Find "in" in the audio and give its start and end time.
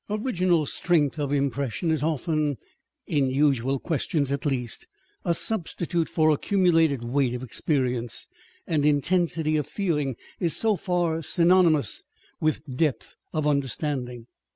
3.05-3.29